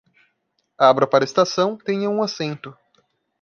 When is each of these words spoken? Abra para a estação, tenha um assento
Abra 0.79 1.05
para 1.05 1.23
a 1.23 1.25
estação, 1.25 1.77
tenha 1.77 2.09
um 2.09 2.23
assento 2.23 2.75